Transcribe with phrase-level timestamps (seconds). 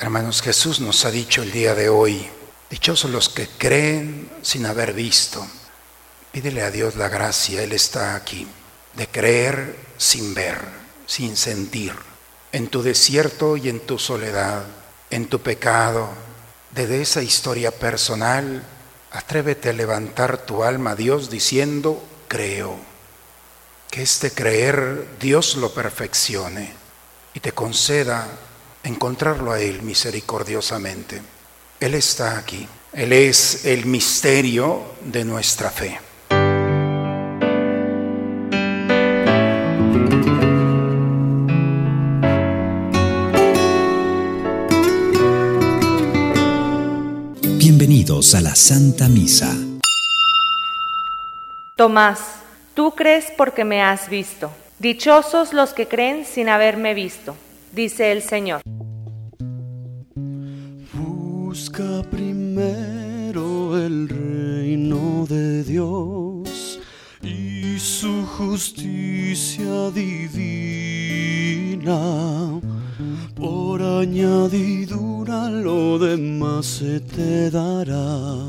[0.00, 2.30] Hermanos, Jesús nos ha dicho el día de hoy,
[2.70, 5.44] dichosos los que creen sin haber visto.
[6.30, 8.46] Pídele a Dios la gracia, Él está aquí,
[8.94, 10.60] de creer sin ver,
[11.04, 11.94] sin sentir,
[12.52, 14.62] en tu desierto y en tu soledad,
[15.10, 16.10] en tu pecado.
[16.70, 18.62] Desde esa historia personal,
[19.10, 22.76] atrévete a levantar tu alma a Dios diciendo, creo.
[23.90, 26.72] Que este creer Dios lo perfeccione
[27.34, 28.28] y te conceda
[28.84, 31.20] encontrarlo a Él misericordiosamente.
[31.80, 32.66] Él está aquí.
[32.92, 36.00] Él es el misterio de nuestra fe.
[47.58, 49.54] Bienvenidos a la Santa Misa.
[51.76, 52.18] Tomás,
[52.74, 54.50] tú crees porque me has visto.
[54.78, 57.36] Dichosos los que creen sin haberme visto
[57.74, 58.62] dice el Señor.
[60.94, 66.78] Busca primero el reino de Dios
[67.22, 70.18] y su justicia divina.
[73.34, 78.44] Por añadidura lo demás se te dará.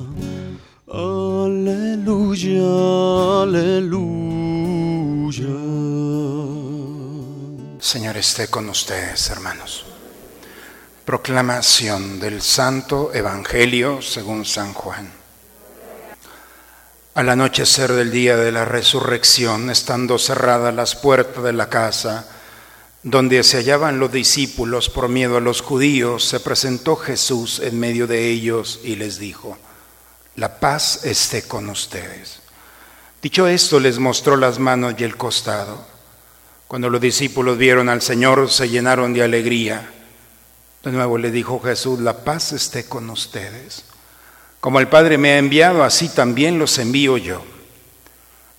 [0.91, 2.63] Aleluya,
[3.43, 3.99] aleluya.
[7.89, 9.83] Señor esté con ustedes, hermanos.
[11.05, 15.11] Proclamación del Santo Evangelio según San Juan.
[17.15, 22.29] Al anochecer del día de la resurrección, estando cerradas las puertas de la casa
[23.01, 28.05] donde se hallaban los discípulos por miedo a los judíos, se presentó Jesús en medio
[28.05, 29.57] de ellos y les dijo,
[30.35, 32.41] la paz esté con ustedes.
[33.19, 35.88] Dicho esto, les mostró las manos y el costado.
[36.69, 39.89] Cuando los discípulos vieron al Señor, se llenaron de alegría.
[40.83, 43.85] De nuevo le dijo Jesús, la paz esté con ustedes.
[44.59, 47.43] Como el Padre me ha enviado, así también los envío yo.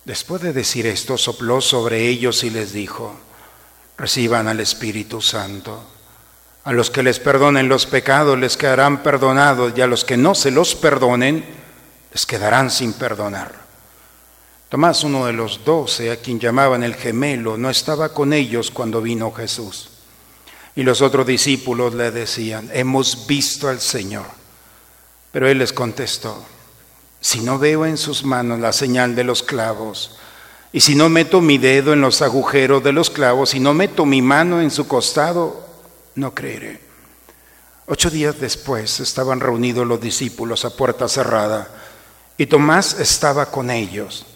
[0.03, 3.15] Después de decir esto, sopló sobre ellos y les dijo,
[3.97, 5.81] reciban al Espíritu Santo.
[6.65, 10.35] A los que les perdonen los pecados les quedarán perdonados y a los que no
[10.35, 11.45] se los perdonen
[12.11, 13.60] les quedarán sin perdonar.
[14.71, 19.01] Tomás, uno de los doce, a quien llamaban el gemelo, no estaba con ellos cuando
[19.01, 19.89] vino Jesús.
[20.77, 24.27] Y los otros discípulos le decían, hemos visto al Señor.
[25.33, 26.41] Pero él les contestó,
[27.19, 30.15] si no veo en sus manos la señal de los clavos,
[30.71, 34.05] y si no meto mi dedo en los agujeros de los clavos, y no meto
[34.05, 35.67] mi mano en su costado,
[36.15, 36.79] no creeré.
[37.87, 41.67] Ocho días después estaban reunidos los discípulos a puerta cerrada,
[42.37, 44.27] y Tomás estaba con ellos.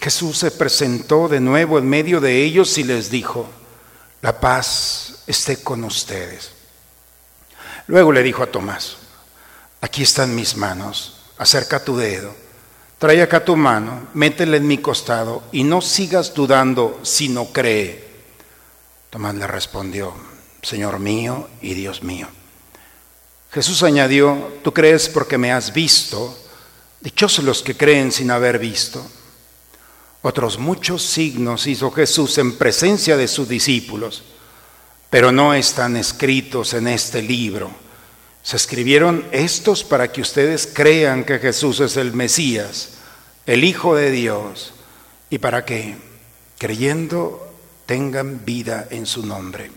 [0.00, 3.48] Jesús se presentó de nuevo en medio de ellos y les dijo,
[4.22, 6.52] la paz esté con ustedes.
[7.88, 8.96] Luego le dijo a Tomás,
[9.80, 12.34] aquí están mis manos, acerca tu dedo,
[12.98, 18.06] trae acá tu mano, métela en mi costado y no sigas dudando, sino cree.
[19.10, 20.14] Tomás le respondió,
[20.62, 22.28] Señor mío y Dios mío.
[23.50, 26.36] Jesús añadió, tú crees porque me has visto,
[27.00, 29.04] dichosos los que creen sin haber visto.
[30.28, 34.24] Otros muchos signos hizo Jesús en presencia de sus discípulos,
[35.08, 37.70] pero no están escritos en este libro.
[38.42, 42.98] Se escribieron estos para que ustedes crean que Jesús es el Mesías,
[43.46, 44.74] el Hijo de Dios,
[45.30, 45.96] y para que,
[46.58, 47.50] creyendo,
[47.86, 49.70] tengan vida en su nombre.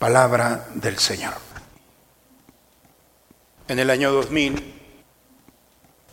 [0.00, 1.34] Palabra del Señor.
[3.68, 4.74] En el año 2000,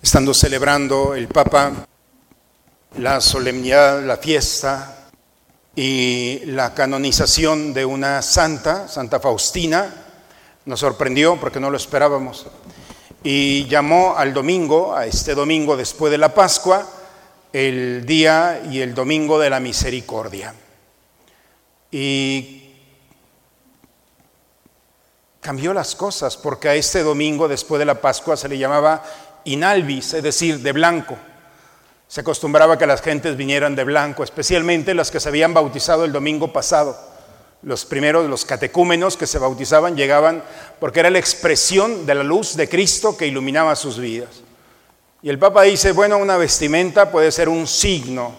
[0.04, 1.88] estando celebrando el Papa
[2.98, 5.10] la solemnidad, la fiesta
[5.76, 9.92] y la canonización de una santa, Santa Faustina,
[10.66, 12.46] nos sorprendió porque no lo esperábamos.
[13.24, 16.88] Y llamó al domingo, a este domingo después de la Pascua,
[17.52, 20.54] el día y el domingo de la misericordia.
[21.92, 22.76] Y
[25.42, 29.04] cambió las cosas porque a este domingo después de la Pascua se le llamaba
[29.46, 31.18] inalvis, es decir, de blanco.
[32.14, 36.12] Se acostumbraba que las gentes vinieran de blanco, especialmente las que se habían bautizado el
[36.12, 36.96] domingo pasado.
[37.64, 40.44] Los primeros, los catecúmenos que se bautizaban, llegaban
[40.80, 44.44] porque era la expresión de la luz de Cristo que iluminaba sus vidas.
[45.24, 48.36] Y el Papa dice, bueno, una vestimenta puede ser un signo,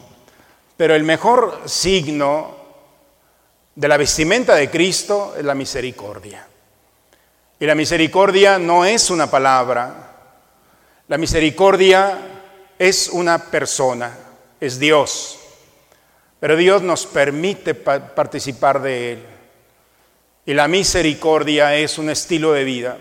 [0.76, 2.54] pero el mejor signo
[3.74, 6.46] de la vestimenta de Cristo es la misericordia.
[7.58, 10.12] Y la misericordia no es una palabra,
[11.08, 12.33] la misericordia
[12.78, 14.16] es una persona,
[14.60, 15.38] es Dios,
[16.40, 19.26] pero Dios nos permite participar de Él.
[20.46, 22.98] Y la misericordia es un estilo de vida.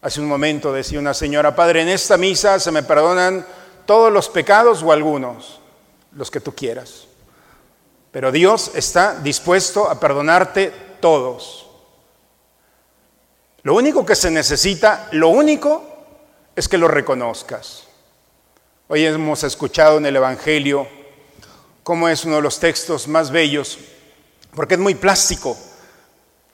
[0.00, 3.46] Hace un momento decía una señora, Padre, en esta misa se me perdonan
[3.84, 5.60] todos los pecados o algunos,
[6.12, 7.06] los que tú quieras.
[8.12, 11.66] Pero Dios está dispuesto a perdonarte todos.
[13.62, 15.84] Lo único que se necesita, lo único
[16.54, 17.85] es que lo reconozcas.
[18.88, 20.86] Hoy hemos escuchado en el Evangelio
[21.82, 23.78] cómo es uno de los textos más bellos,
[24.54, 25.56] porque es muy plástico,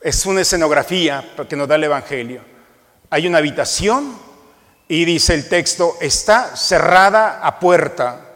[0.01, 2.41] es una escenografía que nos da el Evangelio.
[3.11, 4.17] Hay una habitación
[4.87, 8.31] y dice el texto, está cerrada a puerta,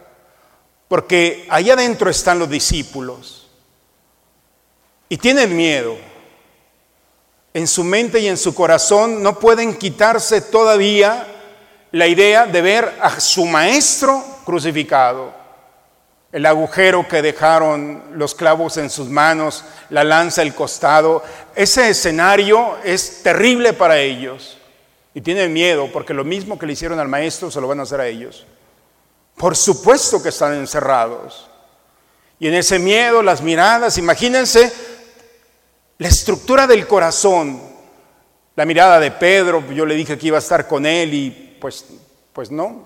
[0.87, 3.49] porque allá adentro están los discípulos
[5.09, 5.97] y tienen miedo.
[7.51, 11.33] En su mente y en su corazón no pueden quitarse todavía
[11.91, 15.37] la idea de ver a su maestro crucificado
[16.31, 21.23] el agujero que dejaron los clavos en sus manos, la lanza, el costado.
[21.55, 24.57] Ese escenario es terrible para ellos
[25.13, 27.83] y tienen miedo porque lo mismo que le hicieron al maestro se lo van a
[27.83, 28.45] hacer a ellos.
[29.35, 31.49] Por supuesto que están encerrados.
[32.39, 34.71] Y en ese miedo, las miradas, imagínense
[35.97, 37.61] la estructura del corazón.
[38.55, 41.85] La mirada de Pedro, yo le dije que iba a estar con él y pues,
[42.33, 42.85] pues no.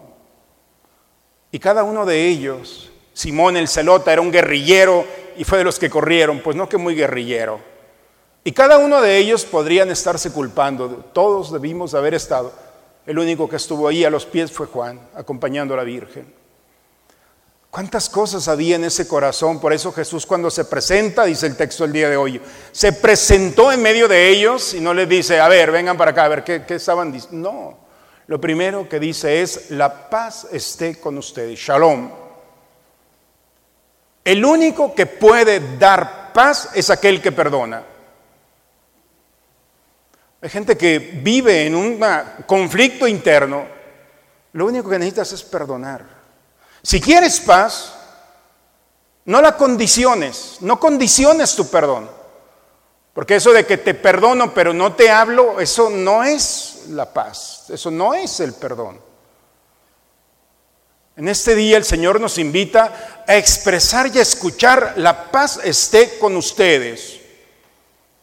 [1.51, 5.05] Y cada uno de ellos Simón el Celota era un guerrillero
[5.37, 7.59] y fue de los que corrieron, pues no que muy guerrillero.
[8.43, 12.51] Y cada uno de ellos podrían estarse culpando, todos debimos haber estado.
[13.05, 16.33] El único que estuvo ahí a los pies fue Juan, acompañando a la Virgen.
[17.69, 19.59] ¿Cuántas cosas había en ese corazón?
[19.59, 22.41] Por eso Jesús cuando se presenta, dice el texto el día de hoy,
[22.71, 26.25] se presentó en medio de ellos y no les dice, a ver, vengan para acá,
[26.25, 27.77] a ver qué, estaban diciendo.
[28.31, 32.09] Lo primero que dice es, la paz esté con ustedes, shalom.
[34.23, 37.83] El único que puede dar paz es aquel que perdona.
[40.41, 41.99] Hay gente que vive en un
[42.45, 43.65] conflicto interno.
[44.53, 46.05] Lo único que necesitas es perdonar.
[46.81, 47.97] Si quieres paz,
[49.25, 52.09] no la condiciones, no condiciones tu perdón.
[53.13, 57.65] Porque eso de que te perdono pero no te hablo, eso no es la paz,
[57.69, 58.99] eso no es el perdón.
[61.17, 66.17] En este día el Señor nos invita a expresar y a escuchar la paz esté
[66.17, 67.19] con ustedes.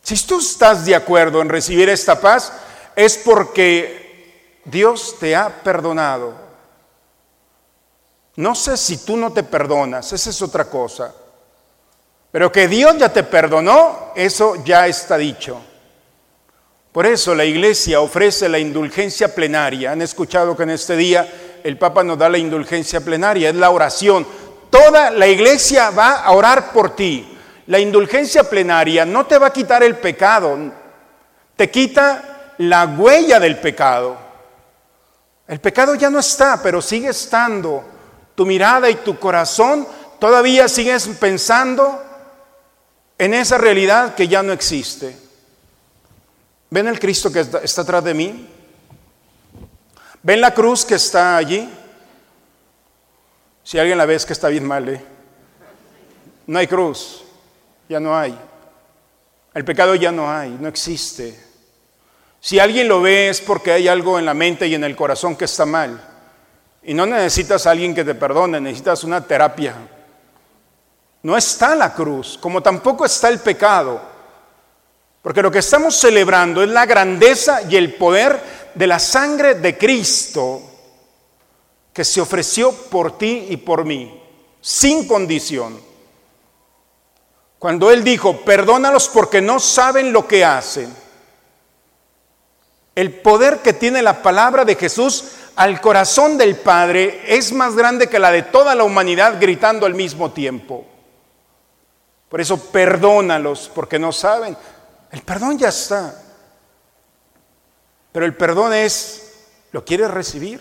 [0.02, 2.52] Si tú estás de acuerdo en recibir esta paz,
[2.96, 6.34] es porque Dios te ha perdonado.
[8.36, 11.14] No sé si tú no te perdonas, esa es otra cosa.
[12.30, 15.60] Pero que Dios ya te perdonó, eso ya está dicho.
[16.98, 19.92] Por eso la iglesia ofrece la indulgencia plenaria.
[19.92, 23.70] Han escuchado que en este día el Papa nos da la indulgencia plenaria, es la
[23.70, 24.26] oración.
[24.68, 27.38] Toda la iglesia va a orar por ti.
[27.68, 30.58] La indulgencia plenaria no te va a quitar el pecado,
[31.54, 34.18] te quita la huella del pecado.
[35.46, 37.84] El pecado ya no está, pero sigue estando.
[38.34, 39.86] Tu mirada y tu corazón
[40.18, 42.02] todavía sigues pensando
[43.16, 45.27] en esa realidad que ya no existe.
[46.70, 48.46] ¿Ven el Cristo que está, atrás de mí?
[50.22, 51.68] ¿Ven la cruz que está allí?
[53.64, 55.04] Si alguien la ve es que está bien mal, ¿eh?
[56.46, 57.24] No hay cruz,
[57.88, 58.38] ya no hay.
[59.54, 61.38] El pecado ya no hay, no existe.
[62.40, 65.36] Si alguien lo ve es porque hay algo en la mente y en el corazón
[65.36, 66.00] que está mal.
[66.82, 69.74] Y no necesitas a alguien que te perdone, necesitas una terapia.
[71.22, 74.17] No está la cruz, como tampoco está el pecado.
[75.28, 78.40] Porque lo que estamos celebrando es la grandeza y el poder
[78.74, 80.62] de la sangre de Cristo
[81.92, 84.22] que se ofreció por ti y por mí,
[84.62, 85.78] sin condición.
[87.58, 90.96] Cuando Él dijo, perdónalos porque no saben lo que hacen.
[92.94, 95.24] El poder que tiene la palabra de Jesús
[95.56, 99.94] al corazón del Padre es más grande que la de toda la humanidad gritando al
[99.94, 100.86] mismo tiempo.
[102.30, 104.56] Por eso perdónalos porque no saben.
[105.10, 106.22] El perdón ya está.
[108.12, 109.32] Pero el perdón es,
[109.72, 110.60] lo quieres recibir.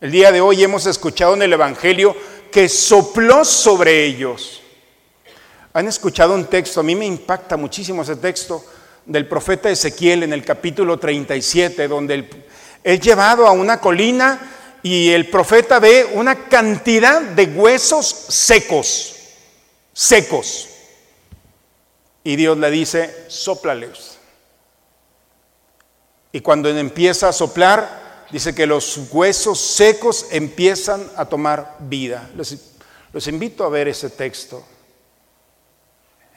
[0.00, 2.16] El día de hoy hemos escuchado en el Evangelio
[2.50, 4.60] que sopló sobre ellos.
[5.74, 8.64] Han escuchado un texto, a mí me impacta muchísimo ese texto
[9.06, 12.28] del profeta Ezequiel en el capítulo 37, donde
[12.82, 14.38] es llevado a una colina
[14.82, 19.14] y el profeta ve una cantidad de huesos secos,
[19.92, 20.71] secos.
[22.24, 24.18] Y Dios le dice, sóplales.
[26.32, 32.30] Y cuando empieza a soplar, dice que los huesos secos empiezan a tomar vida.
[32.34, 34.64] Los, invito a ver ese texto.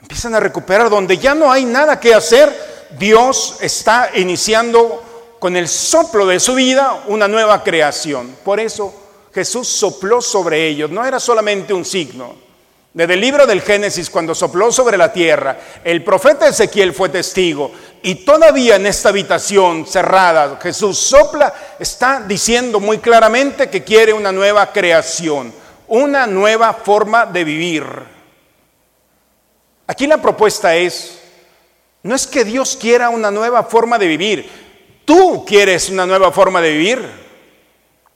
[0.01, 2.53] Empiezan a recuperar donde ya no hay nada que hacer.
[2.99, 8.35] Dios está iniciando con el soplo de su vida una nueva creación.
[8.43, 8.93] Por eso
[9.33, 10.91] Jesús sopló sobre ellos.
[10.91, 12.44] No era solamente un signo.
[12.95, 17.73] Desde el libro del Génesis, cuando sopló sobre la tierra, el profeta Ezequiel fue testigo.
[18.01, 24.31] Y todavía en esta habitación cerrada, Jesús sopla, está diciendo muy claramente que quiere una
[24.31, 25.53] nueva creación,
[25.89, 27.85] una nueva forma de vivir.
[29.87, 31.19] Aquí la propuesta es,
[32.01, 34.49] no es que Dios quiera una nueva forma de vivir,
[35.03, 37.25] tú quieres una nueva forma de vivir.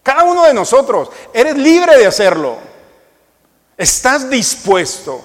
[0.01, 2.68] Cada uno de nosotros, eres libre de hacerlo.
[3.79, 5.23] ¿Estás dispuesto?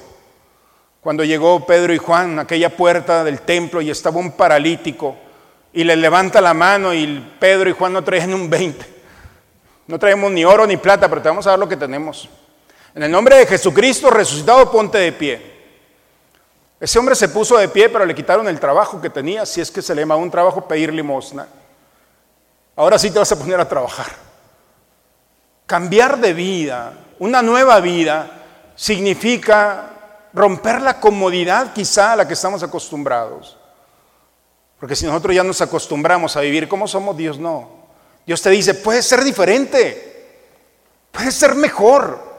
[1.00, 5.16] Cuando llegó Pedro y Juan a aquella puerta del templo y estaba un paralítico
[5.72, 8.94] y le levanta la mano y Pedro y Juan no traen un 20.
[9.88, 12.28] No traemos ni oro ni plata, pero te vamos a dar lo que tenemos.
[12.94, 15.54] En el nombre de Jesucristo resucitado, ponte de pie.
[16.78, 19.68] Ese hombre se puso de pie, pero le quitaron el trabajo que tenía, si es
[19.68, 21.48] que se le llama un trabajo pedir limosna.
[22.76, 24.12] Ahora sí te vas a poner a trabajar.
[25.66, 28.42] Cambiar de vida, una nueva vida,
[28.74, 29.90] significa
[30.32, 33.56] romper la comodidad quizá a la que estamos acostumbrados.
[34.78, 37.84] Porque si nosotros ya nos acostumbramos a vivir como somos, Dios no.
[38.26, 40.38] Dios te dice, puede ser diferente,
[41.10, 42.34] puede ser mejor.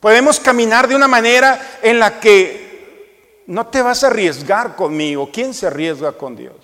[0.00, 5.30] Podemos caminar de una manera en la que no te vas a arriesgar conmigo.
[5.32, 6.56] ¿Quién se arriesga con Dios?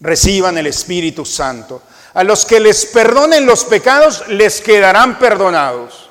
[0.00, 1.82] Reciban el Espíritu Santo.
[2.14, 6.09] A los que les perdonen los pecados, les quedarán perdonados.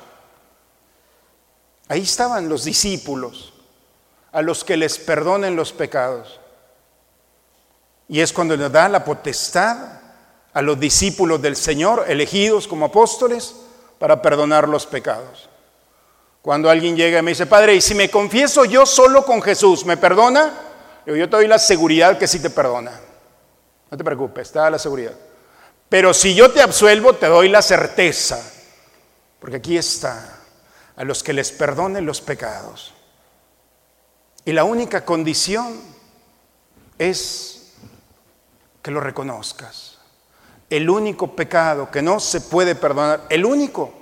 [1.90, 3.52] Ahí estaban los discípulos,
[4.30, 6.38] a los que les perdonen los pecados.
[8.06, 9.98] Y es cuando le da la potestad
[10.52, 13.56] a los discípulos del Señor, elegidos como apóstoles,
[13.98, 15.48] para perdonar los pecados.
[16.42, 19.84] Cuando alguien llega y me dice, Padre, y si me confieso yo solo con Jesús,
[19.84, 20.54] ¿me perdona?
[21.06, 23.00] Yo, te doy la seguridad que sí te perdona.
[23.90, 25.14] No te preocupes, da la seguridad.
[25.88, 28.40] Pero si yo te absuelvo, te doy la certeza.
[29.40, 30.36] Porque aquí está
[31.00, 32.92] a los que les perdonen los pecados.
[34.44, 35.80] Y la única condición
[36.98, 37.72] es
[38.82, 39.96] que lo reconozcas.
[40.68, 43.94] El único pecado que no se puede perdonar, el único,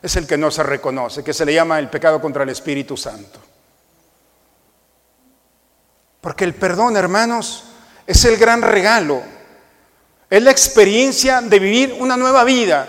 [0.00, 2.96] es el que no se reconoce, que se le llama el pecado contra el Espíritu
[2.96, 3.40] Santo.
[6.22, 7.64] Porque el perdón, hermanos,
[8.06, 9.22] es el gran regalo.
[10.30, 12.88] Es la experiencia de vivir una nueva vida,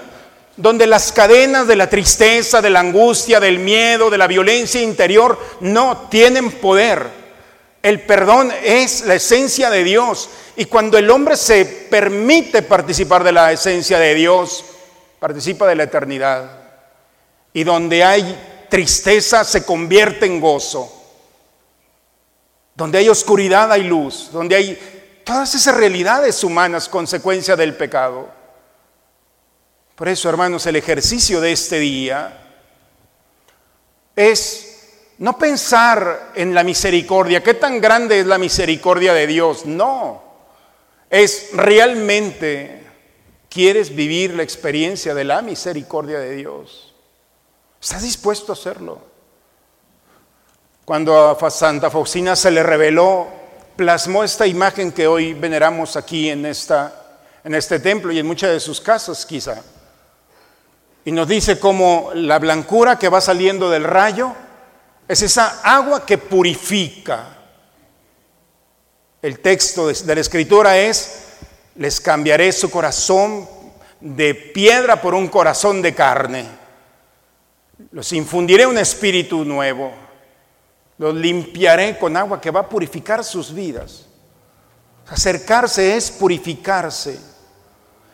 [0.60, 5.40] donde las cadenas de la tristeza, de la angustia, del miedo, de la violencia interior
[5.62, 7.08] no tienen poder.
[7.82, 13.32] El perdón es la esencia de Dios y cuando el hombre se permite participar de
[13.32, 14.66] la esencia de Dios,
[15.18, 16.52] participa de la eternidad.
[17.54, 20.94] Y donde hay tristeza se convierte en gozo.
[22.76, 24.30] Donde hay oscuridad hay luz.
[24.34, 28.39] Donde hay todas esas realidades humanas consecuencia del pecado.
[30.00, 32.32] Por eso, hermanos, el ejercicio de este día
[34.16, 34.78] es
[35.18, 40.24] no pensar en la misericordia, qué tan grande es la misericordia de Dios, no,
[41.10, 42.82] es realmente
[43.50, 46.96] quieres vivir la experiencia de la misericordia de Dios.
[47.82, 49.02] ¿Estás dispuesto a hacerlo?
[50.86, 53.28] Cuando a Santa Faustina se le reveló,
[53.76, 58.52] plasmó esta imagen que hoy veneramos aquí en, esta, en este templo y en muchas
[58.52, 59.62] de sus casas quizá.
[61.06, 64.34] Y nos dice cómo la blancura que va saliendo del rayo
[65.08, 67.38] es esa agua que purifica.
[69.22, 71.24] El texto de la escritura es,
[71.76, 73.48] les cambiaré su corazón
[74.00, 76.46] de piedra por un corazón de carne.
[77.92, 79.92] Los infundiré un espíritu nuevo.
[80.98, 84.06] Los limpiaré con agua que va a purificar sus vidas.
[85.08, 87.20] Acercarse es purificarse.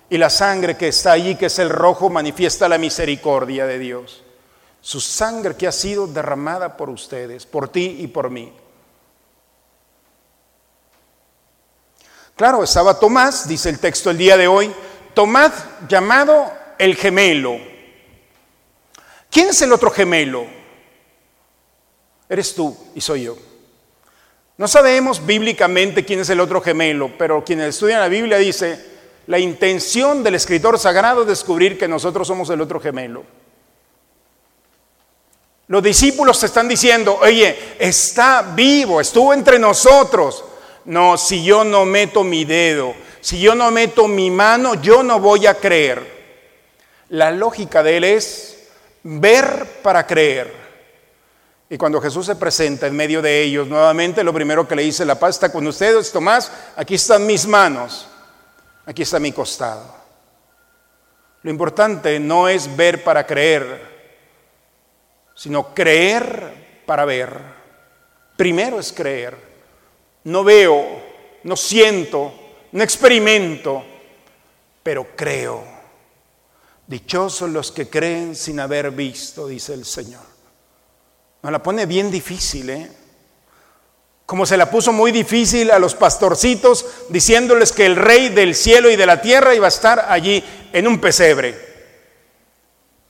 [0.10, 4.24] Y la sangre que está allí, que es el rojo, manifiesta la misericordia de Dios.
[4.82, 8.54] Su sangre que ha sido derramada por ustedes, por ti y por mí.
[12.36, 14.72] Claro, estaba Tomás, dice el texto el día de hoy,
[15.14, 15.52] Tomás
[15.88, 17.58] llamado el gemelo.
[19.32, 20.46] ¿Quién es el otro gemelo?
[22.30, 23.38] Eres tú y soy yo.
[24.58, 28.95] No sabemos bíblicamente quién es el otro gemelo, pero quienes estudian la Biblia dice,
[29.28, 33.24] la intención del escritor sagrado es descubrir que nosotros somos el otro gemelo.
[35.68, 40.44] Los discípulos te están diciendo, oye, está vivo, estuvo entre nosotros.
[40.86, 45.20] No, si yo no meto mi dedo, si yo no meto mi mano, yo no
[45.20, 46.14] voy a creer.
[47.10, 48.68] La lógica de él es
[49.02, 50.66] ver para creer.
[51.68, 55.04] Y cuando Jesús se presenta en medio de ellos, nuevamente lo primero que le dice,
[55.04, 58.08] la paz está con ustedes, Tomás, aquí están mis manos,
[58.86, 59.96] aquí está mi costado.
[61.44, 63.96] Lo importante no es ver para creer,
[65.36, 67.40] sino creer para ver.
[68.36, 69.38] Primero es creer.
[70.24, 70.84] No veo,
[71.44, 72.34] no siento,
[72.72, 73.84] no experimento,
[74.82, 75.64] pero creo.
[76.88, 80.24] Dichosos los que creen sin haber visto, dice el Señor.
[81.44, 82.92] Nos la pone bien difícil, ¿eh?
[84.26, 88.90] Como se la puso muy difícil a los pastorcitos diciéndoles que el rey del cielo
[88.90, 91.56] y de la tierra iba a estar allí en un pesebre.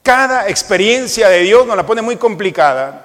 [0.04, 3.02] Cada experiencia de Dios nos la pone muy complicada,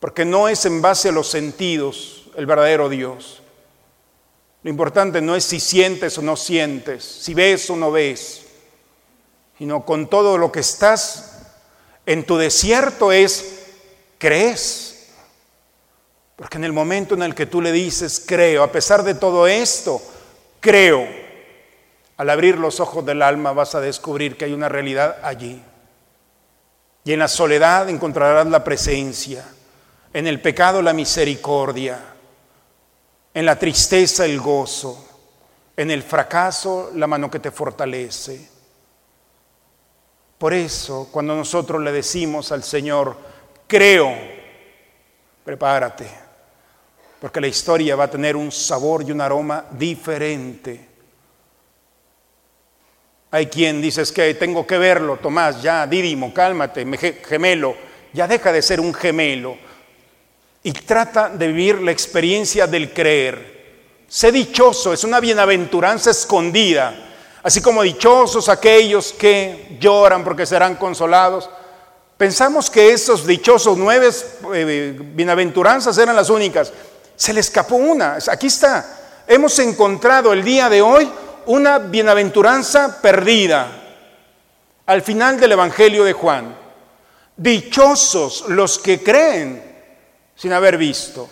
[0.00, 3.42] porque no es en base a los sentidos el verdadero Dios.
[4.62, 8.46] Lo importante no es si sientes o no sientes, si ves o no ves,
[9.58, 11.34] sino con todo lo que estás
[12.06, 13.66] en tu desierto es,
[14.18, 14.93] crees.
[16.36, 19.46] Porque en el momento en el que tú le dices, creo, a pesar de todo
[19.46, 20.02] esto,
[20.60, 21.06] creo,
[22.16, 25.62] al abrir los ojos del alma vas a descubrir que hay una realidad allí.
[27.04, 29.44] Y en la soledad encontrarás la presencia,
[30.12, 32.00] en el pecado la misericordia,
[33.32, 35.06] en la tristeza el gozo,
[35.76, 38.48] en el fracaso la mano que te fortalece.
[40.38, 43.16] Por eso, cuando nosotros le decimos al Señor,
[43.66, 44.12] creo,
[45.44, 46.23] prepárate,
[47.24, 50.78] porque la historia va a tener un sabor y un aroma diferente.
[53.30, 56.84] Hay quien dice, es que tengo que verlo, Tomás, ya, Dídimo, cálmate,
[57.26, 57.76] gemelo,
[58.12, 59.56] ya deja de ser un gemelo
[60.62, 64.04] y trata de vivir la experiencia del creer.
[64.06, 66.94] Sé dichoso, es una bienaventuranza escondida,
[67.42, 71.48] así como dichosos aquellos que lloran porque serán consolados.
[72.18, 74.10] Pensamos que esos dichosos nueve
[74.54, 76.70] eh, bienaventuranzas eran las únicas.
[77.16, 79.22] Se le escapó una, aquí está.
[79.26, 81.10] Hemos encontrado el día de hoy
[81.46, 83.84] una bienaventuranza perdida
[84.86, 86.56] al final del Evangelio de Juan.
[87.36, 89.62] Dichosos los que creen
[90.34, 91.28] sin haber visto.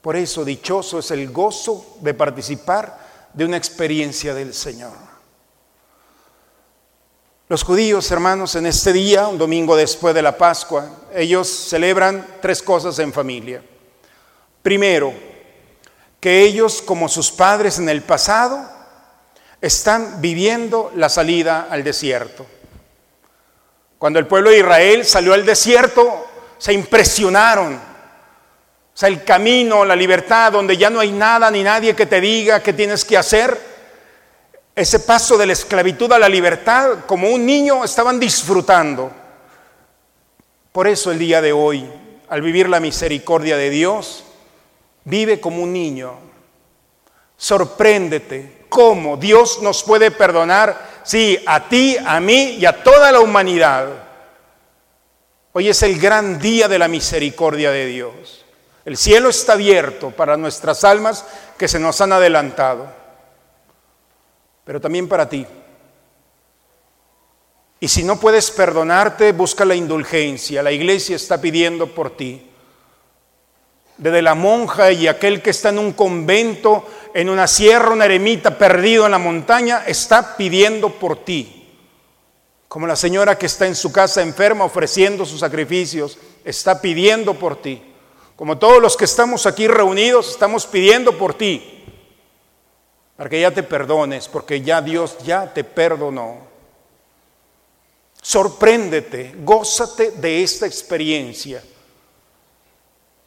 [0.00, 2.98] Por eso dichoso es el gozo de participar
[3.32, 5.12] de una experiencia del Señor.
[7.52, 12.62] Los judíos, hermanos, en este día, un domingo después de la Pascua, ellos celebran tres
[12.62, 13.62] cosas en familia.
[14.62, 15.12] Primero,
[16.18, 18.58] que ellos, como sus padres en el pasado,
[19.60, 22.46] están viviendo la salida al desierto.
[23.98, 27.74] Cuando el pueblo de Israel salió al desierto, se impresionaron.
[27.74, 27.80] O
[28.94, 32.62] sea, el camino, la libertad, donde ya no hay nada ni nadie que te diga
[32.62, 33.71] qué tienes que hacer.
[34.74, 39.10] Ese paso de la esclavitud a la libertad, como un niño, estaban disfrutando.
[40.72, 41.90] Por eso el día de hoy,
[42.28, 44.24] al vivir la misericordia de Dios,
[45.04, 46.14] Vive como un niño.
[47.36, 53.20] Sorpréndete cómo Dios nos puede perdonar, sí, a ti, a mí y a toda la
[53.20, 53.88] humanidad.
[55.52, 58.44] Hoy es el gran día de la misericordia de Dios.
[58.84, 61.24] El cielo está abierto para nuestras almas
[61.58, 62.88] que se nos han adelantado,
[64.64, 65.46] pero también para ti.
[67.80, 70.62] Y si no puedes perdonarte, busca la indulgencia.
[70.62, 72.48] La iglesia está pidiendo por ti
[74.02, 78.58] desde la monja y aquel que está en un convento, en una sierra, una eremita,
[78.58, 81.68] perdido en la montaña, está pidiendo por ti.
[82.68, 87.60] Como la señora que está en su casa enferma ofreciendo sus sacrificios, está pidiendo por
[87.60, 87.82] ti.
[88.34, 91.81] Como todos los que estamos aquí reunidos, estamos pidiendo por ti.
[93.22, 96.38] Para que ya te perdones, porque ya Dios ya te perdonó.
[98.20, 101.62] Sorpréndete, gózate de esta experiencia.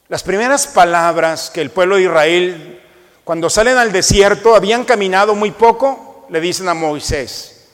[0.10, 2.84] Las primeras palabras que el pueblo de Israel,
[3.24, 7.70] cuando salen al desierto, habían caminado muy poco, le dicen a Moisés,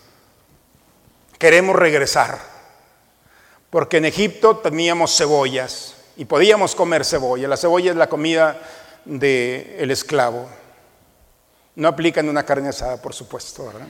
[1.39, 2.37] queremos regresar,
[3.71, 7.47] porque en Egipto teníamos cebollas y podíamos comer cebolla.
[7.47, 8.61] La cebolla es la comida
[9.05, 10.60] del esclavo.
[11.75, 13.87] No aplica en una carne asada, por supuesto, ¿verdad?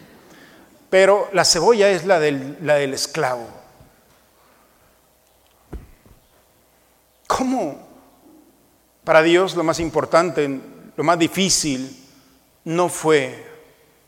[0.90, 3.48] Pero la cebolla es la del, la del esclavo.
[7.28, 7.88] ¿Cómo?
[9.04, 10.48] Para Dios lo más importante,
[10.96, 11.98] lo más difícil,
[12.66, 13.52] no fue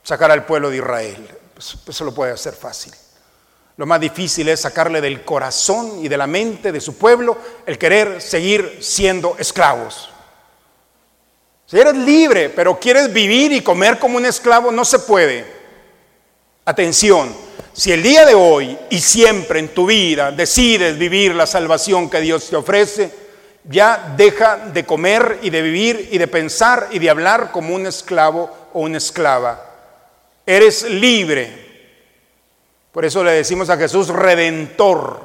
[0.04, 1.30] sacar al pueblo de Israel.
[1.54, 2.94] Pues, eso lo puede hacer fácil.
[3.78, 7.78] Lo más difícil es sacarle del corazón y de la mente de su pueblo el
[7.80, 10.13] querer seguir siendo esclavos.
[11.74, 15.46] Eres libre, pero quieres vivir y comer como un esclavo, no se puede.
[16.66, 17.36] Atención,
[17.76, 22.22] Si el día de hoy y siempre en tu vida decides vivir la salvación que
[22.22, 23.12] Dios te ofrece,
[23.64, 27.88] ya deja de comer y de vivir y de pensar y de hablar como un
[27.88, 29.72] esclavo o una esclava.
[30.46, 31.64] Eres libre.
[32.92, 35.22] Por eso le decimos a Jesús redentor.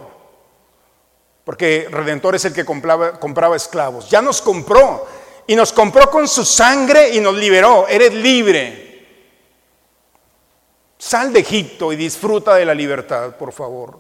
[1.45, 4.09] Porque redentor es el que compraba esclavos.
[4.09, 5.07] Ya nos compró.
[5.49, 7.89] Y nos compró con su sangre y nos liberó.
[7.89, 9.07] Eres libre.
[10.99, 13.99] Sal de Egipto y disfruta de la libertad, por favor.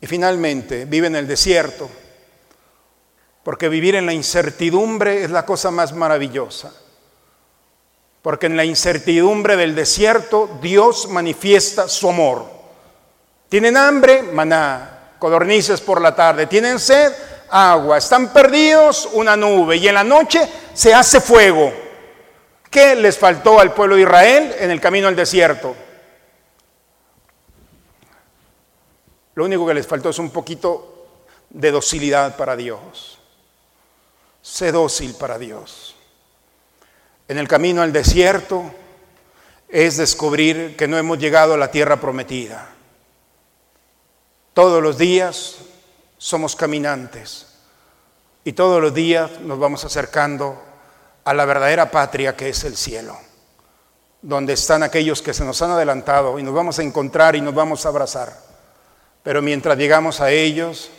[0.00, 1.90] Y finalmente, vive en el desierto,
[3.42, 6.72] porque vivir en la incertidumbre es la cosa más maravillosa.
[8.22, 12.46] Porque en la incertidumbre del desierto Dios manifiesta su amor.
[13.50, 16.46] Tienen hambre, maná, codornices por la tarde.
[16.46, 17.12] Tienen sed,
[17.50, 17.98] agua.
[17.98, 19.76] Están perdidos, una nube.
[19.76, 21.72] Y en la noche se hace fuego.
[22.70, 25.74] ¿Qué les faltó al pueblo de Israel en el camino al desierto?
[29.34, 31.06] Lo único que les faltó es un poquito
[31.50, 33.18] de docilidad para Dios.
[34.42, 35.94] Sé dócil para Dios.
[37.28, 38.64] En el camino al desierto
[39.68, 42.68] es descubrir que no hemos llegado a la tierra prometida.
[44.54, 45.58] Todos los días
[46.18, 47.46] somos caminantes
[48.44, 50.60] y todos los días nos vamos acercando
[51.24, 53.16] a la verdadera patria que es el cielo,
[54.20, 57.54] donde están aquellos que se nos han adelantado y nos vamos a encontrar y nos
[57.54, 58.36] vamos a abrazar.
[59.22, 60.90] Pero mientras llegamos a ellos,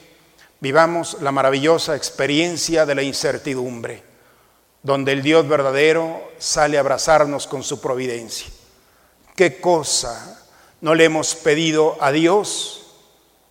[0.59, 4.03] vivamos la maravillosa experiencia de la incertidumbre,
[4.83, 8.47] donde el Dios verdadero sale a abrazarnos con su providencia.
[9.35, 10.47] ¿Qué cosa
[10.81, 12.93] no le hemos pedido a Dios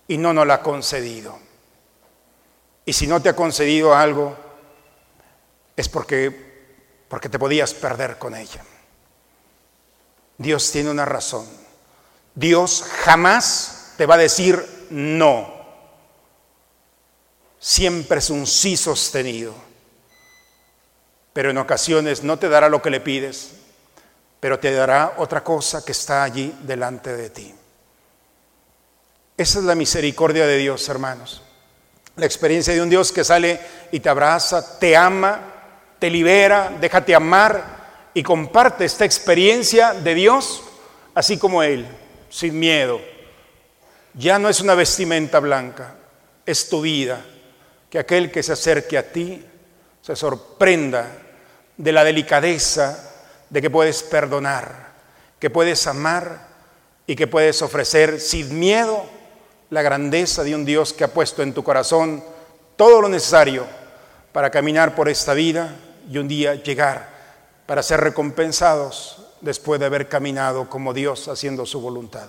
[0.07, 1.48] y no nos la ha concedido?
[2.89, 4.35] Y si no te ha concedido algo,
[5.77, 6.73] es porque,
[7.07, 8.65] porque te podías perder con ella.
[10.39, 11.47] Dios tiene una razón.
[12.33, 15.53] Dios jamás te va a decir no.
[17.59, 19.53] Siempre es un sí sostenido.
[21.31, 23.51] Pero en ocasiones no te dará lo que le pides,
[24.39, 27.53] pero te dará otra cosa que está allí delante de ti.
[29.37, 31.43] Esa es la misericordia de Dios, hermanos.
[32.19, 33.59] La experiencia de un Dios que sale
[33.91, 35.39] y te abraza, te ama,
[35.97, 37.79] te libera, déjate amar
[38.13, 40.63] y comparte esta experiencia de Dios
[41.15, 41.87] así como Él,
[42.29, 42.99] sin miedo,
[44.13, 45.95] ya no es una vestimenta blanca,
[46.45, 47.25] es tu vida.
[47.89, 49.43] Que aquel que se acerque a ti
[50.01, 51.07] se sorprenda
[51.75, 53.11] de la delicadeza
[53.49, 54.93] de que puedes perdonar,
[55.39, 56.47] que puedes amar
[57.07, 59.05] y que puedes ofrecer sin miedo
[59.69, 62.23] la grandeza de un Dios que ha puesto en tu corazón
[62.75, 63.65] todo lo necesario
[64.31, 65.75] para caminar por esta vida
[66.09, 67.09] y un día llegar
[67.65, 72.27] para ser recompensados después de haber caminado como Dios haciendo su voluntad.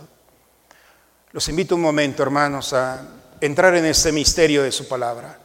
[1.32, 3.02] Los invito un momento, hermanos, a
[3.40, 5.38] entrar en este misterio de su palabra.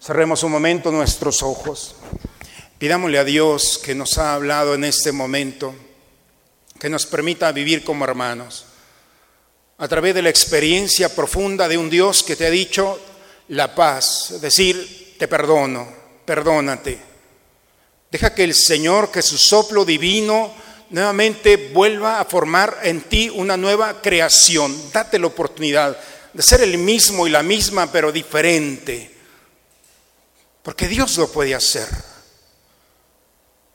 [0.00, 1.96] Cerremos un momento nuestros ojos.
[2.78, 5.74] Pidámosle a Dios que nos ha hablado en este momento,
[6.78, 8.65] que nos permita vivir como hermanos,
[9.78, 12.98] a través de la experiencia profunda de un Dios que te ha dicho
[13.48, 15.86] la paz, decir, te perdono,
[16.24, 16.98] perdónate.
[18.10, 20.52] Deja que el Señor, que su soplo divino,
[20.90, 24.90] nuevamente vuelva a formar en ti una nueva creación.
[24.92, 25.98] Date la oportunidad
[26.32, 29.10] de ser el mismo y la misma, pero diferente.
[30.62, 31.88] Porque Dios lo puede hacer.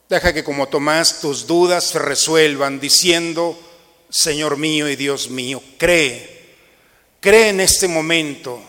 [0.09, 3.57] Deja que como Tomás tus dudas se resuelvan diciendo,
[4.11, 6.55] Señor mío y Dios mío, cree,
[7.19, 8.61] cree en este momento,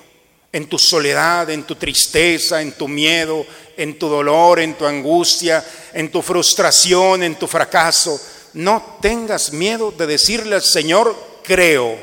[0.53, 3.45] en tu soledad, en tu tristeza, en tu miedo,
[3.77, 8.21] en tu dolor, en tu angustia, en tu frustración, en tu fracaso
[8.55, 11.99] no tengas miedo de decirle al Señor, creo,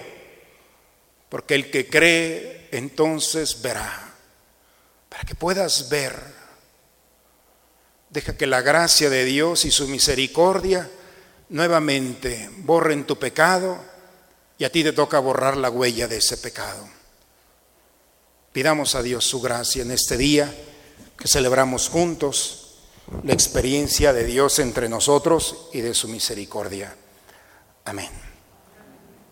[1.29, 4.13] porque el que cree entonces verá,
[5.09, 6.39] para que puedas ver.
[8.09, 10.89] Deja que la gracia de Dios y su misericordia
[11.49, 13.77] nuevamente borren tu pecado
[14.57, 16.87] y a ti te toca borrar la huella de ese pecado.
[18.51, 20.53] Pidamos a Dios su gracia en este día
[21.17, 22.77] que celebramos juntos
[23.23, 26.95] la experiencia de Dios entre nosotros y de su misericordia.
[27.85, 28.09] Amén.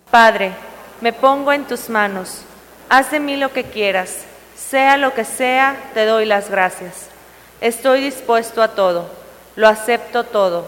[0.10, 0.54] Padre,
[1.02, 2.40] me pongo en tus manos.
[2.90, 4.16] Haz de mí lo que quieras.
[4.58, 7.08] Sea lo que sea, te doy las gracias.
[7.62, 9.10] Estoy dispuesto a todo.
[9.56, 10.68] Lo acepto todo,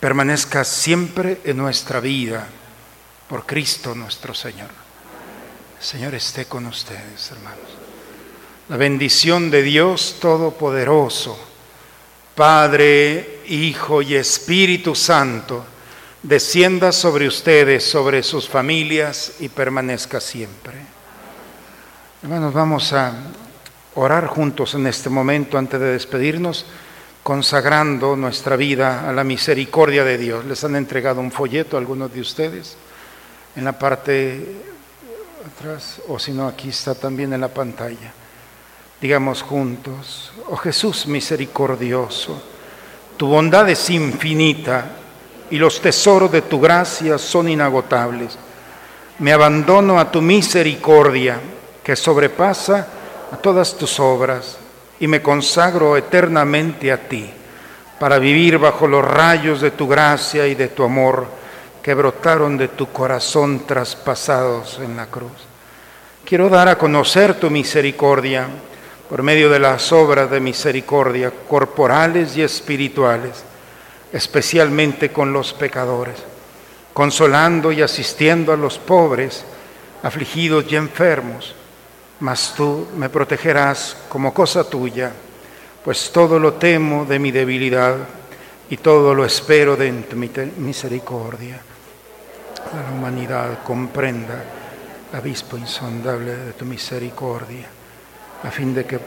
[0.00, 2.46] permanezca siempre en nuestra vida,
[3.28, 4.70] por Cristo nuestro Señor.
[5.78, 7.68] El Señor esté con ustedes, hermanos.
[8.68, 11.38] La bendición de Dios Todopoderoso,
[12.34, 15.64] Padre, Hijo y Espíritu Santo,
[16.22, 20.74] descienda sobre ustedes, sobre sus familias y permanezca siempre.
[22.22, 23.14] Hermanos, vamos a
[23.94, 26.66] orar juntos en este momento antes de despedirnos,
[27.28, 30.46] consagrando nuestra vida a la misericordia de Dios.
[30.46, 32.74] Les han entregado un folleto a algunos de ustedes
[33.54, 34.56] en la parte
[35.46, 38.14] atrás, o si no, aquí está también en la pantalla.
[38.98, 42.42] Digamos juntos, oh Jesús misericordioso,
[43.18, 44.86] tu bondad es infinita
[45.50, 48.38] y los tesoros de tu gracia son inagotables.
[49.18, 51.38] Me abandono a tu misericordia
[51.84, 52.88] que sobrepasa
[53.30, 54.56] a todas tus obras
[55.00, 57.30] y me consagro eternamente a ti
[57.98, 61.26] para vivir bajo los rayos de tu gracia y de tu amor
[61.82, 65.32] que brotaron de tu corazón traspasados en la cruz.
[66.24, 68.46] Quiero dar a conocer tu misericordia
[69.08, 73.42] por medio de las obras de misericordia corporales y espirituales,
[74.12, 76.16] especialmente con los pecadores,
[76.92, 79.44] consolando y asistiendo a los pobres,
[80.02, 81.54] afligidos y enfermos
[82.20, 85.12] mas tú me protegerás como cosa tuya,
[85.84, 87.96] pues todo lo temo de mi debilidad
[88.68, 91.60] y todo lo espero de tu misericordia.
[92.74, 94.44] La humanidad comprenda
[95.10, 97.66] el abispo insondable de tu misericordia,
[98.42, 98.98] a fin de que,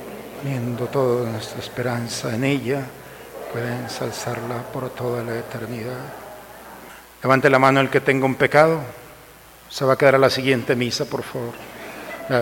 [0.43, 2.81] viendo toda nuestra esperanza en ella,
[3.53, 5.99] pueda ensalzarla por toda la eternidad.
[7.21, 8.79] Levante la mano el que tenga un pecado.
[9.69, 11.53] Se va a quedar a la siguiente misa, por favor.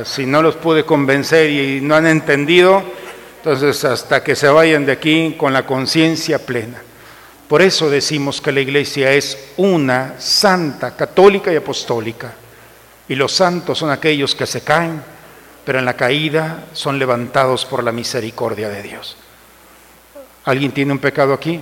[0.06, 2.84] Si no los pude convencer y no han entendido,
[3.38, 6.82] entonces hasta que se vayan de aquí con la conciencia plena.
[7.48, 12.34] Por eso decimos que la iglesia es una santa, católica y apostólica.
[13.08, 15.02] Y los santos son aquellos que se caen,
[15.66, 19.18] pero en la caída son levantados por la misericordia de Dios.
[20.46, 21.60] ¿Alguien tiene un pecado aquí?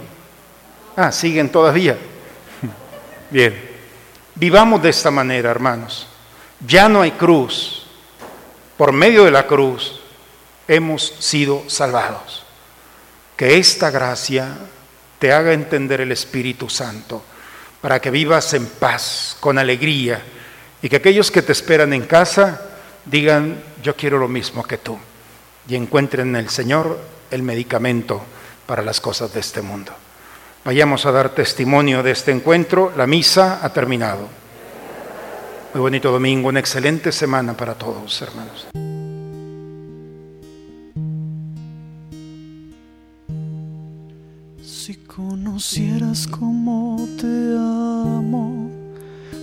[0.97, 1.97] Ah, siguen todavía.
[3.31, 3.55] Bien,
[4.35, 6.09] vivamos de esta manera, hermanos.
[6.67, 7.86] Ya no hay cruz,
[8.77, 9.99] por medio de la cruz
[10.67, 12.45] hemos sido salvados.
[13.35, 14.57] Que esta gracia
[15.19, 17.23] te haga entender el Espíritu Santo
[17.81, 20.21] para que vivas en paz, con alegría,
[20.81, 22.61] y que aquellos que te esperan en casa
[23.05, 24.97] digan, yo quiero lo mismo que tú,
[25.67, 26.99] y encuentren en el Señor
[27.31, 28.21] el medicamento
[28.65, 29.93] para las cosas de este mundo.
[30.65, 32.91] Vayamos a dar testimonio de este encuentro.
[32.97, 34.27] La misa ha terminado.
[35.73, 38.67] Muy bonito domingo, una excelente semana para todos, hermanos.
[44.61, 48.71] Si conocieras cómo te amo,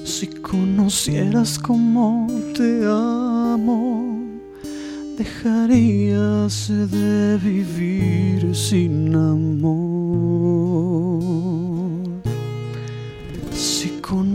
[0.04, 4.22] si conocieras cómo te amo,
[5.18, 9.93] dejarías de vivir sin amor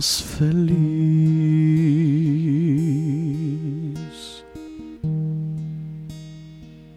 [0.00, 0.99] más feliz.